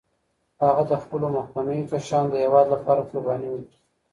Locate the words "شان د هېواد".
2.07-2.65